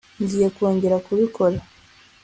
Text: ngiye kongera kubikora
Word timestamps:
ngiye 0.21 0.47
kongera 0.55 0.97
kubikora 1.05 1.57